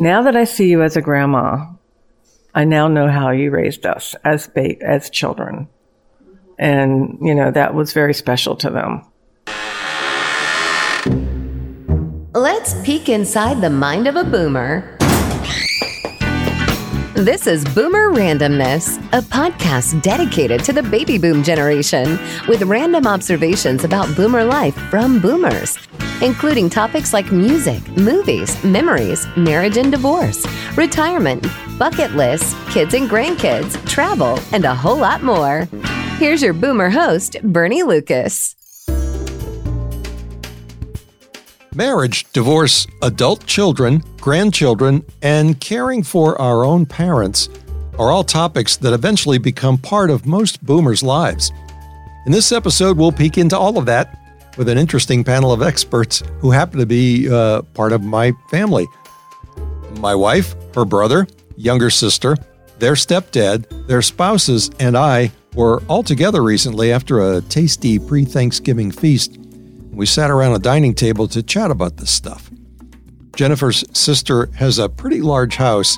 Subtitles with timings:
[0.00, 1.66] now that I see you as a grandma,
[2.54, 5.68] I now know how you raised us as ba- as children.
[6.58, 9.04] And, you know, that was very special to them.
[12.34, 14.96] Let's peek inside the mind of a boomer.
[17.14, 23.84] This is Boomer Randomness, a podcast dedicated to the baby boom generation with random observations
[23.84, 25.76] about boomer life from boomers,
[26.22, 30.46] including topics like music, movies, memories, marriage and divorce,
[30.76, 31.46] retirement,
[31.78, 35.68] bucket lists, kids and grandkids, travel, and a whole lot more.
[36.18, 38.54] Here's your boomer host, Bernie Lucas.
[41.74, 47.48] Marriage, divorce, adult children, grandchildren, and caring for our own parents
[47.98, 51.52] are all topics that eventually become part of most boomers' lives.
[52.26, 54.19] In this episode, we'll peek into all of that
[54.56, 58.86] with an interesting panel of experts who happen to be uh, part of my family.
[59.98, 62.36] My wife, her brother, younger sister,
[62.78, 68.90] their stepdad, their spouses, and I were all together recently after a tasty pre Thanksgiving
[68.90, 69.40] feast
[69.92, 72.50] we sat around a dining table to chat about this stuff.
[73.36, 75.96] Jennifer's sister has a pretty large house.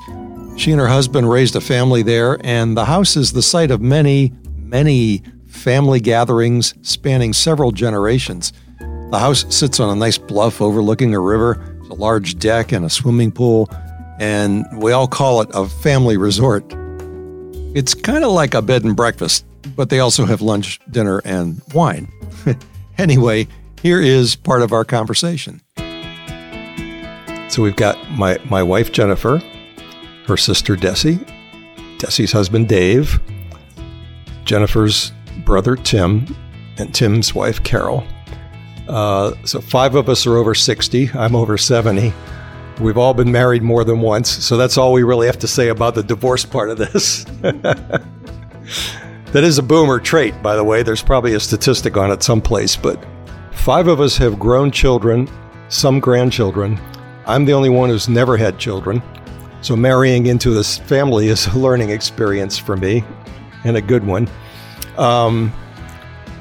[0.57, 3.81] She and her husband raised a family there, and the house is the site of
[3.81, 8.53] many, many family gatherings spanning several generations.
[8.79, 12.91] The house sits on a nice bluff overlooking a river, a large deck, and a
[12.91, 13.69] swimming pool,
[14.19, 16.65] and we all call it a family resort.
[17.75, 19.45] It's kind of like a bed and breakfast,
[19.77, 22.09] but they also have lunch, dinner, and wine.
[22.99, 23.47] anyway,
[23.83, 25.61] here is part of our conversation.
[27.49, 29.43] So we've got my, my wife, Jennifer,
[30.27, 31.29] her sister, Desi,
[31.99, 33.21] Desi's husband, Dave,
[34.45, 35.13] Jennifer's
[35.45, 36.37] brother, Tim,
[36.79, 38.05] and Tim's wife, Carol.
[38.89, 41.11] Uh, so five of us are over 60.
[41.15, 42.13] I'm over 70.
[42.81, 44.29] We've all been married more than once.
[44.29, 47.25] So that's all we really have to say about the divorce part of this.
[47.43, 48.05] that
[49.35, 50.83] is a boomer trait, by the way.
[50.83, 53.03] There's probably a statistic on it someplace, but
[53.63, 55.29] Five of us have grown children,
[55.69, 56.81] some grandchildren.
[57.27, 59.01] I'm the only one who's never had children.
[59.61, 63.05] So marrying into this family is a learning experience for me
[63.63, 64.29] and a good one.
[64.99, 65.53] Um,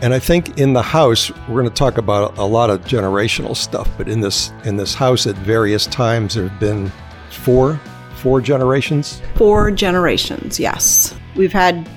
[0.01, 3.56] and I think in the house we're going to talk about a lot of generational
[3.56, 3.89] stuff.
[3.97, 6.91] But in this in this house, at various times, there have been
[7.29, 7.79] four
[8.16, 9.22] four generations.
[9.35, 11.16] Four generations, yes.
[11.35, 11.89] We've had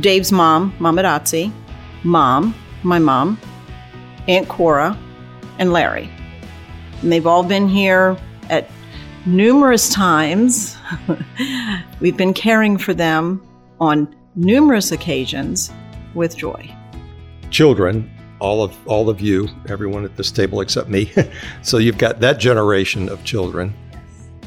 [0.00, 1.52] Dave's mom, Mama Dotsie,
[2.04, 3.40] mom, my mom,
[4.28, 4.98] Aunt Cora,
[5.58, 6.10] and Larry.
[7.02, 8.16] And they've all been here
[8.50, 8.68] at
[9.26, 10.76] numerous times.
[12.00, 13.40] We've been caring for them
[13.80, 15.72] on numerous occasions
[16.18, 16.70] with joy.
[17.50, 21.10] Children, all of all of you, everyone at this table except me.
[21.62, 23.74] so you've got that generation of children.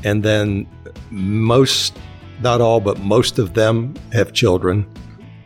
[0.03, 0.67] And then
[1.09, 1.97] most
[2.41, 4.87] not all, but most of them have children,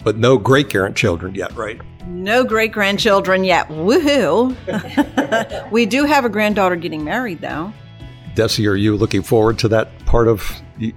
[0.04, 1.80] but no great grandchildren yet, right?
[2.08, 3.68] No great grandchildren yet.
[3.68, 4.56] Woohoo!
[5.72, 7.74] we do have a granddaughter getting married, though.
[8.36, 10.44] Desi, are you looking forward to that part of?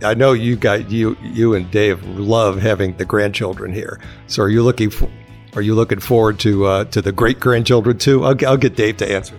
[0.03, 4.00] I know you got you you and Dave love having the grandchildren here.
[4.26, 5.09] So are you looking for?
[5.54, 8.25] Are you looking forward to uh, to the great grandchildren too?
[8.25, 9.37] I'll, I'll get Dave to answer.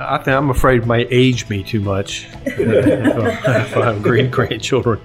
[0.00, 4.00] I think I'm afraid it might age me too much if, I, if I have
[4.00, 5.00] great grandchildren.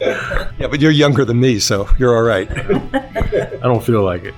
[0.00, 2.50] yeah, but you're younger than me, so you're all right.
[2.50, 4.34] I don't feel like it.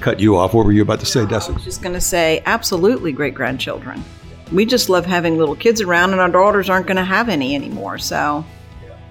[0.00, 0.52] Cut you off.
[0.52, 1.50] What were you about to say, Desi?
[1.50, 4.04] I was just going to say, absolutely great grandchildren.
[4.52, 7.54] We just love having little kids around, and our daughters aren't going to have any
[7.54, 7.98] anymore.
[7.98, 8.44] So,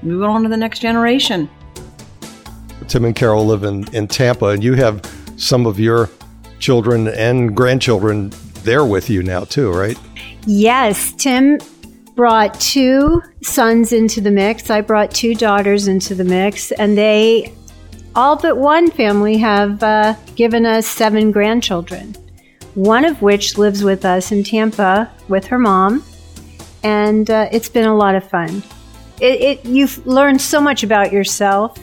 [0.04, 1.50] moving on to the next generation.
[2.88, 5.02] Tim and Carol live in, in Tampa, and you have
[5.38, 6.10] some of your
[6.60, 8.32] children and grandchildren
[8.64, 9.98] there with you now, too, right?
[10.46, 11.14] Yes.
[11.14, 11.58] Tim
[12.16, 14.70] brought two sons into the mix.
[14.70, 17.54] I brought two daughters into the mix, and they,
[18.16, 22.16] all but one family, have uh, given us seven grandchildren.
[22.76, 26.04] One of which lives with us in Tampa with her mom,
[26.84, 28.64] and uh, it's been a lot of fun.
[29.20, 31.78] It, it, you've learned so much about yourself,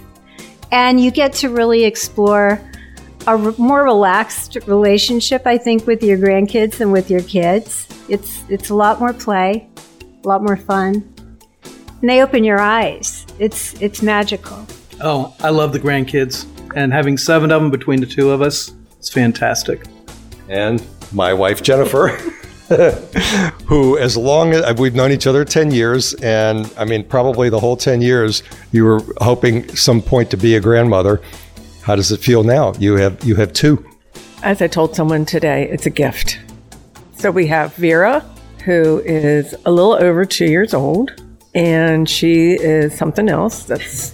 [0.72, 2.60] and you get to really explore
[3.26, 7.86] a more relaxed relationship, I think, with your grandkids than with your kids.
[8.08, 9.68] It's it's a lot more play,
[10.24, 11.14] a lot more fun,
[12.00, 13.26] and they open your eyes.
[13.38, 14.66] It's it's magical.
[15.02, 18.72] Oh, I love the grandkids, and having seven of them between the two of us,
[18.96, 19.84] it's fantastic.
[20.48, 22.08] And my wife Jennifer.
[23.66, 27.58] who, as long as we've known each other 10 years, and I mean, probably the
[27.58, 28.42] whole 10 years,
[28.72, 31.22] you were hoping some point to be a grandmother.
[31.82, 32.74] How does it feel now?
[32.78, 33.82] You have you have two.
[34.42, 36.38] As I told someone today, it's a gift.
[37.16, 38.20] So we have Vera,
[38.64, 41.10] who is a little over two years old,
[41.54, 43.64] and she is something else.
[43.64, 44.12] That's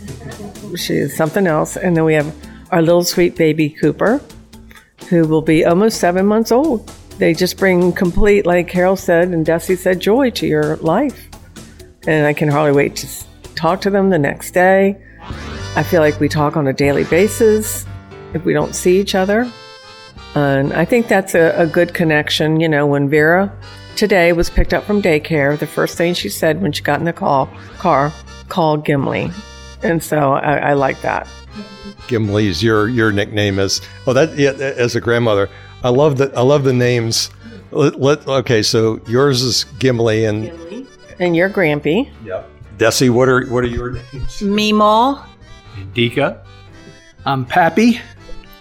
[0.76, 1.76] she is something else.
[1.76, 2.32] And then we have
[2.70, 4.20] our little sweet baby Cooper,
[5.08, 6.88] who will be almost seven months old.
[7.18, 11.28] They just bring complete, like Carol said and Desi said, joy to your life.
[12.06, 13.24] And I can hardly wait to
[13.54, 15.00] talk to them the next day.
[15.76, 17.86] I feel like we talk on a daily basis
[18.34, 19.50] if we don't see each other.
[20.34, 22.60] And I think that's a, a good connection.
[22.60, 23.56] You know, when Vera
[23.96, 27.04] today was picked up from daycare, the first thing she said when she got in
[27.04, 27.46] the call,
[27.78, 28.12] car,
[28.48, 29.30] call Gimli.
[29.82, 31.28] And so I, I like that.
[32.08, 33.80] Gimli's your your nickname is.
[34.06, 34.50] Oh, that yeah.
[34.50, 35.48] As a grandmother,
[35.82, 37.30] I love the I love the names.
[37.70, 40.86] Let, let- okay, so yours is Gimli and
[41.18, 42.10] And you're Grampy.
[42.24, 43.10] Yep Desi.
[43.10, 44.40] What are what are your names?
[44.40, 45.24] Meemaw.
[45.94, 46.44] Dika.
[47.24, 48.00] I'm Pappy.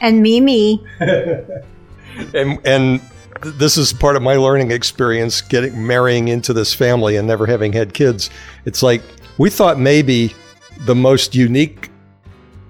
[0.02, 3.02] And Mimi, And and
[3.42, 7.72] this is part of my learning experience, getting marrying into this family and never having
[7.72, 8.30] had kids.
[8.66, 9.02] It's like
[9.38, 10.36] we thought maybe
[10.82, 11.90] the most unique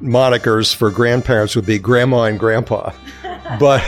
[0.04, 2.92] monikers for grandparents would be grandma and grandpa,
[3.60, 3.84] but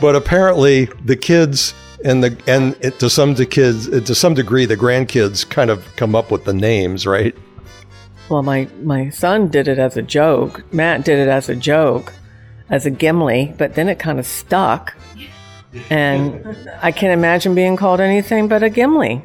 [0.00, 1.74] but apparently the kids
[2.04, 5.84] and the and it, to some the kids to some degree the grandkids kind of
[5.96, 7.36] come up with the names, right?
[8.28, 10.62] Well, my, my son did it as a joke.
[10.72, 12.12] Matt did it as a joke,
[12.68, 14.94] as a Gimli, but then it kind of stuck.
[15.90, 19.24] And I can't imagine being called anything but a Gimli.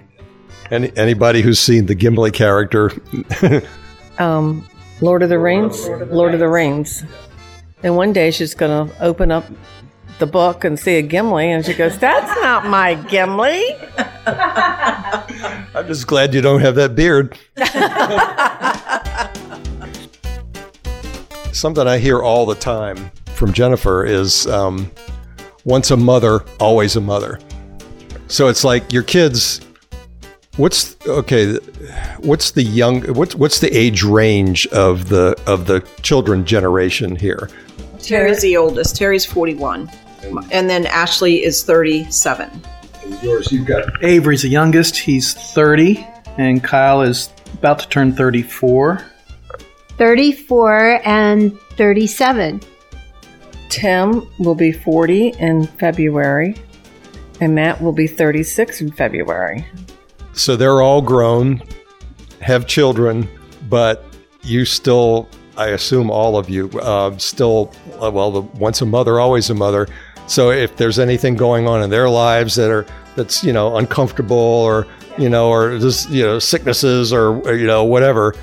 [0.71, 2.91] Any, anybody who's seen the Gimli character,
[4.17, 4.67] Um,
[5.01, 5.87] Lord of the Rings?
[5.87, 7.03] Lord of the Rings.
[7.83, 9.45] And one day she's going to open up
[10.19, 13.75] the book and see a Gimli, and she goes, That's not my Gimli.
[15.75, 17.37] I'm just glad you don't have that beard.
[21.53, 24.89] Something I hear all the time from Jennifer is um,
[25.65, 27.39] once a mother, always a mother.
[28.27, 29.61] So it's like your kids.
[30.57, 31.55] What's okay?
[32.19, 33.01] What's the young?
[33.13, 37.49] What's what's the age range of the of the children generation here?
[37.99, 38.95] Terry's the oldest.
[38.95, 39.89] Terry's 41.
[40.51, 42.49] And then Ashley is 37.
[43.21, 44.95] Yours, you've got Avery's the youngest.
[44.97, 46.07] He's 30.
[46.37, 49.01] And Kyle is about to turn 34.
[49.97, 52.61] 34 and 37.
[53.69, 56.55] Tim will be 40 in February,
[57.41, 59.65] and Matt will be 36 in February.
[60.35, 61.61] So they're all grown,
[62.41, 63.27] have children,
[63.69, 64.03] but
[64.43, 69.19] you still, I assume all of you, uh, still, uh, well, the, once a mother,
[69.19, 69.87] always a mother.
[70.27, 72.85] So if there's anything going on in their lives that are
[73.15, 74.87] that's you know uncomfortable or
[75.17, 78.33] you know or just you know sicknesses or, or, you know whatever,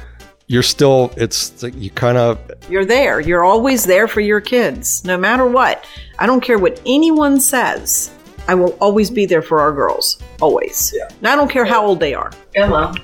[0.46, 2.38] you're still it's you kind of
[2.70, 3.20] You're there.
[3.20, 5.84] You're always there for your kids, no matter what.
[6.18, 8.11] I don't care what anyone says.
[8.48, 10.18] I will always be there for our girls.
[10.40, 10.92] Always.
[10.96, 11.08] Yeah.
[11.18, 12.32] And I don't care how old they are.
[12.54, 12.94] Emma,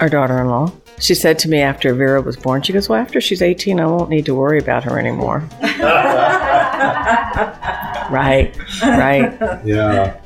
[0.00, 3.00] our daughter in law, she said to me after Vera was born, she goes, Well,
[3.00, 5.48] after she's 18, I won't need to worry about her anymore.
[8.10, 9.38] right, right.
[9.64, 10.20] yeah.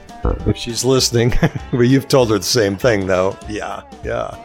[0.46, 1.32] If she's listening,
[1.72, 3.36] well, you've told her the same thing though.
[3.48, 4.36] Yeah, yeah.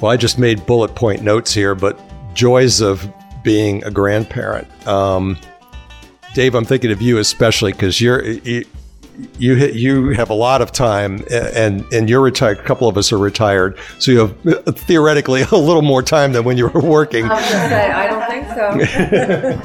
[0.00, 1.98] Well, I just made bullet point notes here, but
[2.34, 3.10] joys of
[3.42, 4.68] being a grandparent.
[4.86, 5.38] Um,
[6.34, 8.64] Dave, I'm thinking of you especially because you're you,
[9.38, 12.58] you hit- you have a lot of time and and you're retired.
[12.58, 16.32] A couple of us are retired, so you have uh, theoretically a little more time
[16.32, 17.24] than when you were working.
[17.26, 18.48] I was going to say, I don't think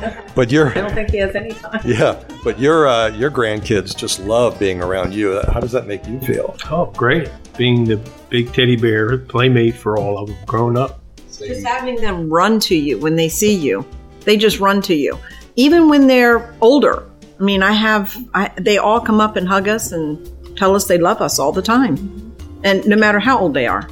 [0.03, 0.25] so.
[0.36, 1.82] But you're I don't think he has any time.
[1.86, 5.41] yeah, but your uh, your grandkids just love being around you.
[5.51, 6.56] How does that make you feel?
[6.70, 7.29] Oh, great.
[7.58, 7.98] Being the
[8.29, 11.01] big teddy bear playmate for all of them growing up.
[11.39, 13.86] Just having them run to you when they see you.
[14.22, 15.18] They just run to you.
[15.56, 17.09] Even when they're older.
[17.39, 20.88] I mean, I have, I, they all come up and hug us and tell us
[20.88, 22.36] they love us all the time.
[22.63, 23.88] And no matter how old they are.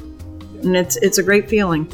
[0.62, 1.90] And it's, it's a great feeling.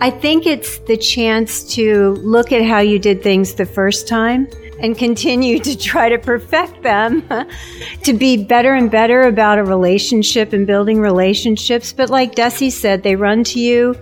[0.00, 4.48] I think it's the chance to look at how you did things the first time
[4.80, 7.24] and continue to try to perfect them,
[8.02, 11.92] to be better and better about a relationship and building relationships.
[11.92, 13.96] But like Desi said, they run to you.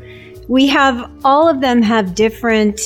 [0.49, 2.81] We have, all of them have different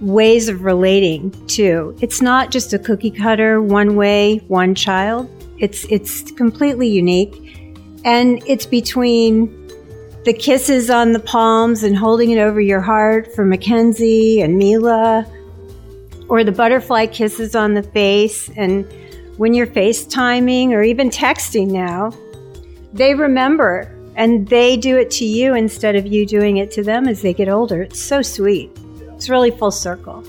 [0.00, 1.96] ways of relating too.
[2.00, 5.28] It's not just a cookie cutter, one way, one child.
[5.58, 7.34] It's, it's completely unique.
[8.04, 9.56] And it's between
[10.24, 15.26] the kisses on the palms and holding it over your heart for Mackenzie and Mila,
[16.28, 18.50] or the butterfly kisses on the face.
[18.56, 18.90] And
[19.36, 22.12] when you're FaceTiming or even texting now,
[22.92, 27.08] they remember and they do it to you instead of you doing it to them
[27.08, 27.82] as they get older.
[27.82, 28.70] It's so sweet.
[29.20, 30.24] It's really full circle.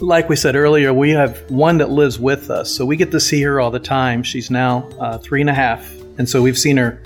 [0.00, 3.20] Like we said earlier, we have one that lives with us, so we get to
[3.20, 4.22] see her all the time.
[4.22, 5.86] She's now uh, three and a half,
[6.16, 7.02] and so we've seen her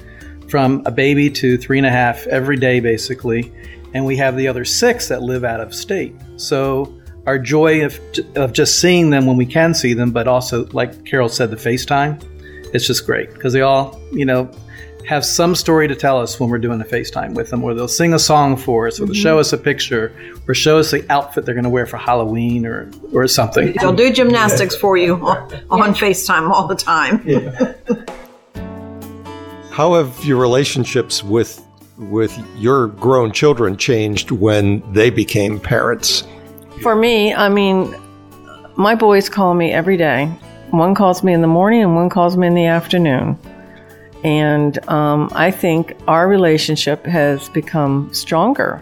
[0.46, 3.52] from a baby to three and a half every day, basically.
[3.94, 6.14] And we have the other six that live out of state.
[6.36, 7.98] So our joy of,
[8.36, 11.56] of just seeing them when we can see them, but also, like Carol said, the
[11.56, 12.22] FaceTime,
[12.72, 14.48] it's just great because they all, you know,
[15.06, 17.88] have some story to tell us when we're doing a FaceTime with them, or they'll
[17.88, 19.22] sing a song for us, or they'll mm-hmm.
[19.22, 20.14] show us a picture,
[20.46, 23.74] or show us the outfit they're going to wear for Halloween, or or something.
[23.80, 27.18] They'll do gymnastics for you on, on FaceTime all the time.
[29.70, 31.64] How have your relationships with
[31.98, 36.24] with your grown children changed when they became parents?
[36.82, 37.94] For me, I mean,
[38.76, 40.26] my boys call me every day.
[40.70, 43.38] One calls me in the morning and one calls me in the afternoon.
[44.24, 48.80] And um, I think our relationship has become stronger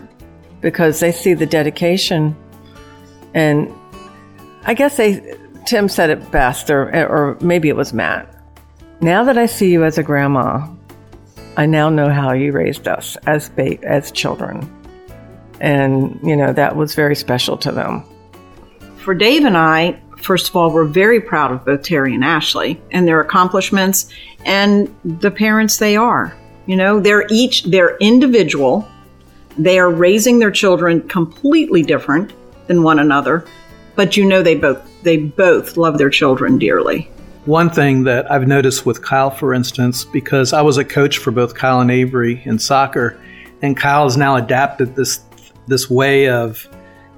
[0.61, 2.37] because they see the dedication.
[3.33, 3.73] And
[4.65, 8.35] I guess they, Tim said it best, or, or maybe it was Matt.
[9.01, 10.69] Now that I see you as a grandma,
[11.57, 14.71] I now know how you raised us as ba- as children.
[15.61, 18.05] And, you know, that was very special to them.
[18.97, 22.81] For Dave and I, first of all, we're very proud of both Terry and Ashley
[22.91, 24.09] and their accomplishments
[24.45, 26.37] and the parents they are.
[26.67, 28.89] You know, they're each, they're individual.
[29.59, 32.33] They are raising their children completely different
[32.67, 33.45] than one another,
[33.97, 37.11] but you know they both, they both love their children dearly.
[37.47, 41.31] One thing that I've noticed with Kyle, for instance, because I was a coach for
[41.31, 43.19] both Kyle and Avery in soccer,
[43.63, 45.21] and Kyle has now adapted this
[45.67, 46.69] this way of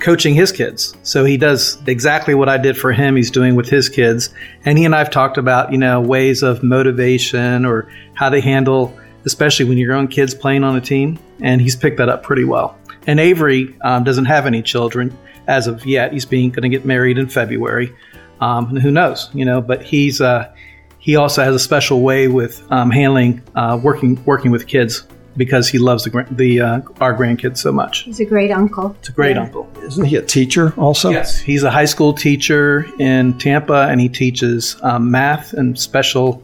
[0.03, 0.95] coaching his kids.
[1.05, 4.35] So he does exactly what I did for him, he's doing with his kids.
[4.65, 8.41] And he and I have talked about, you know, ways of motivation or how they
[8.41, 11.19] handle, especially when your own kids playing on a team.
[11.41, 12.77] And he's picked that up pretty well.
[13.07, 15.17] And Avery um, doesn't have any children
[15.47, 16.13] as of yet.
[16.13, 17.95] He's being going to get married in February.
[18.41, 20.53] Um, and who knows, you know, but he's, uh,
[20.99, 25.07] he also has a special way with um, handling uh, working working with kids
[25.37, 28.03] because he loves the the uh, our grandkids so much.
[28.03, 28.95] He's a great uncle.
[29.01, 29.69] It's a great uncle.
[29.83, 31.11] Isn't he a teacher also?
[31.11, 36.43] Yes, he's a high school teacher in Tampa, and he teaches um, math and special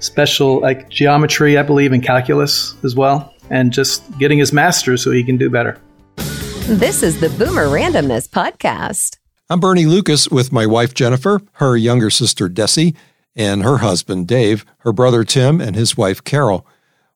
[0.00, 5.10] special like geometry, I believe, and calculus as well, and just getting his master's so
[5.10, 5.78] he can do better.
[6.66, 9.18] This is the Boomer Randomness Podcast.
[9.48, 12.94] I'm Bernie Lucas with my wife Jennifer, her younger sister Desi,
[13.34, 16.64] and her husband Dave, her brother Tim, and his wife Carol.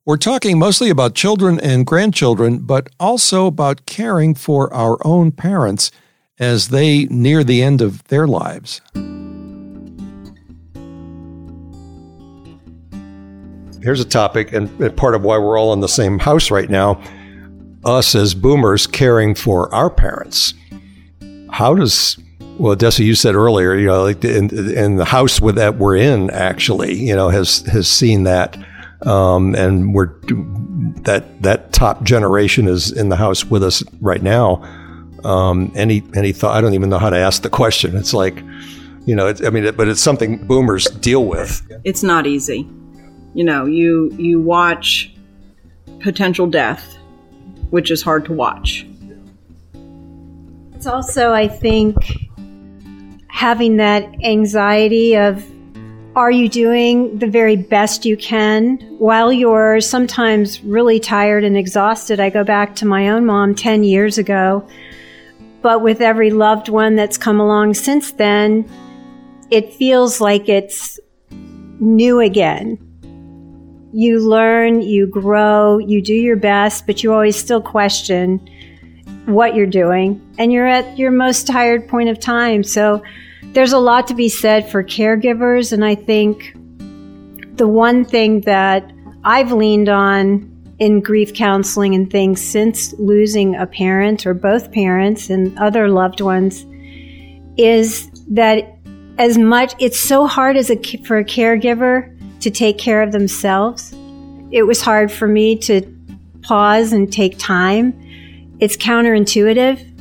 [0.06, 5.90] We're talking mostly about children and grandchildren, but also about caring for our own parents
[6.38, 8.82] as they near the end of their lives.
[13.82, 17.02] Here's a topic, and part of why we're all in the same house right now
[17.86, 20.52] us as boomers caring for our parents.
[21.50, 22.18] How does
[22.58, 26.30] well, Desi, you said earlier, you know, like in, in the house that we're in,
[26.30, 28.56] actually, you know, has has seen that,
[29.06, 30.14] um, and we're
[31.02, 34.62] that that top generation is in the house with us right now.
[35.24, 36.56] Um, any any thought?
[36.56, 37.96] I don't even know how to ask the question.
[37.96, 38.42] It's like,
[39.06, 41.62] you know, I mean, but it's something boomers deal with.
[41.84, 42.68] It's not easy.
[43.34, 45.14] You know, you you watch
[46.00, 46.96] potential death,
[47.70, 48.86] which is hard to watch.
[50.74, 51.96] It's also, I think,
[53.28, 55.42] having that anxiety of
[56.16, 62.20] are you doing the very best you can while you're sometimes really tired and exhausted?
[62.20, 64.66] I go back to my own mom 10 years ago,
[65.60, 68.68] but with every loved one that's come along since then,
[69.50, 71.00] it feels like it's
[71.80, 72.78] new again.
[73.92, 78.38] You learn, you grow, you do your best, but you always still question
[79.26, 82.62] what you're doing, and you're at your most tired point of time.
[82.62, 83.02] So,
[83.54, 86.52] there's a lot to be said for caregivers, and I think
[87.56, 88.92] the one thing that
[89.22, 95.30] I've leaned on in grief counseling and things since losing a parent or both parents
[95.30, 96.66] and other loved ones
[97.56, 98.76] is that
[99.18, 103.92] as much it's so hard as a for a caregiver to take care of themselves.
[104.50, 105.82] It was hard for me to
[106.42, 107.94] pause and take time.
[108.58, 109.92] It's counterintuitive.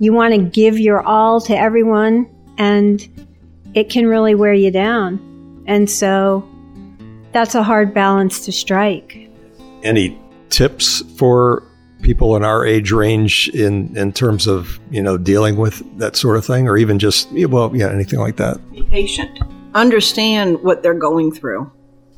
[0.00, 3.08] You want to give your all to everyone and
[3.74, 5.64] it can really wear you down.
[5.66, 6.48] And so
[7.32, 9.28] that's a hard balance to strike.
[9.82, 10.18] Any
[10.50, 11.64] tips for
[12.02, 16.36] people in our age range in in terms of you know dealing with that sort
[16.36, 18.58] of thing, or even just well, yeah, anything like that?
[18.70, 19.40] Be patient.
[19.74, 21.70] Understand what they're going through,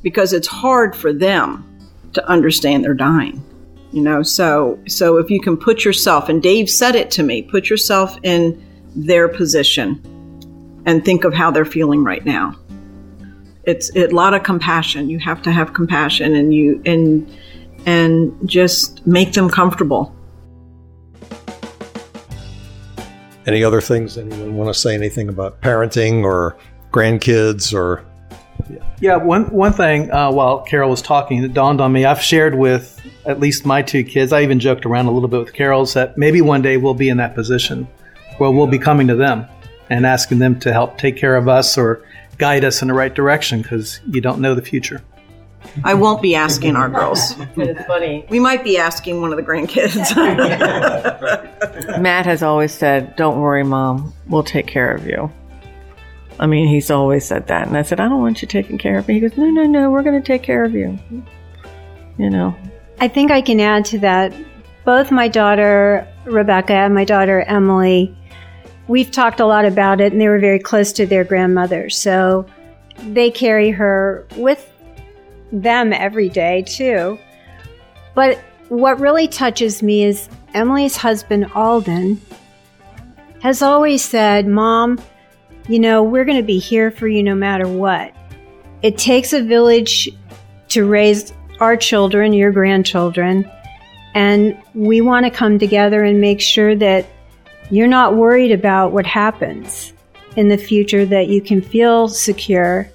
[0.03, 1.63] because it's hard for them
[2.13, 3.43] to understand they're dying.
[3.91, 7.41] You know, so so if you can put yourself, and Dave said it to me,
[7.41, 8.63] put yourself in
[8.95, 10.01] their position
[10.87, 12.55] and think of how they're feeling right now.
[13.65, 15.09] it's a lot of compassion.
[15.09, 17.29] You have to have compassion, and you and
[17.85, 20.15] and just make them comfortable.
[23.45, 26.57] Any other things anyone want to say anything about parenting or
[26.91, 28.05] grandkids or
[29.01, 32.05] Yeah, one one thing uh, while Carol was talking, it dawned on me.
[32.05, 34.31] I've shared with at least my two kids.
[34.31, 37.09] I even joked around a little bit with Carol's that maybe one day we'll be
[37.09, 37.85] in that position
[38.37, 39.45] where we'll be coming to them
[39.89, 42.03] and asking them to help take care of us or
[42.37, 45.01] guide us in the right direction because you don't know the future.
[45.83, 47.35] I won't be asking our girls.
[47.57, 48.25] It's funny.
[48.29, 50.15] We might be asking one of the grandkids.
[52.01, 55.31] Matt has always said, Don't worry, mom, we'll take care of you.
[56.39, 57.67] I mean, he's always said that.
[57.67, 59.15] And I said, I don't want you taking care of me.
[59.15, 60.97] He goes, No, no, no, we're going to take care of you.
[62.17, 62.55] You know,
[62.99, 64.33] I think I can add to that.
[64.85, 68.15] Both my daughter Rebecca and my daughter Emily,
[68.87, 71.89] we've talked a lot about it, and they were very close to their grandmother.
[71.89, 72.45] So
[73.03, 74.71] they carry her with
[75.51, 77.17] them every day, too.
[78.15, 78.39] But
[78.69, 82.19] what really touches me is Emily's husband, Alden,
[83.41, 84.99] has always said, Mom,
[85.69, 88.13] you know, we're going to be here for you no matter what.
[88.81, 90.09] It takes a village
[90.69, 93.49] to raise our children, your grandchildren,
[94.13, 97.05] and we want to come together and make sure that
[97.69, 99.93] you're not worried about what happens
[100.35, 102.89] in the future, that you can feel secure.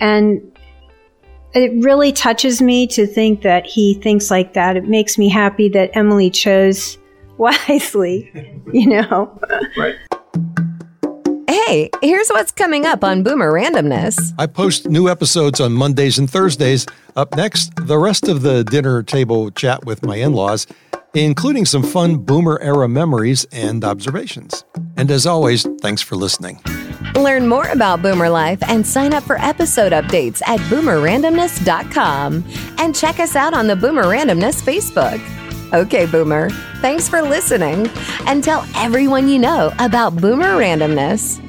[0.00, 0.40] And
[1.54, 4.76] it really touches me to think that he thinks like that.
[4.76, 6.96] It makes me happy that Emily chose
[7.38, 8.30] wisely,
[8.72, 9.38] you know.
[9.76, 9.96] Right.
[11.48, 14.32] Hey, here's what's coming up on Boomer Randomness.
[14.38, 16.86] I post new episodes on Mondays and Thursdays.
[17.16, 20.66] Up next, the rest of the dinner table chat with my in laws,
[21.14, 24.64] including some fun boomer era memories and observations.
[24.96, 26.60] And as always, thanks for listening.
[27.14, 32.44] Learn more about Boomer Life and sign up for episode updates at boomerrandomness.com.
[32.78, 35.20] And check us out on the Boomer Randomness Facebook.
[35.74, 36.50] Okay, Boomer,
[36.80, 37.88] thanks for listening.
[38.26, 41.40] And tell everyone you know about Boomer Randomness.